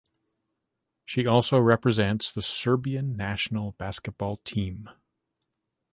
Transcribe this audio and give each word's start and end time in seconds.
She 1.05 1.27
also 1.27 1.59
represents 1.59 2.31
the 2.31 2.41
Serbian 2.41 3.15
national 3.15 3.73
basketball 3.73 4.37
team. 4.37 4.89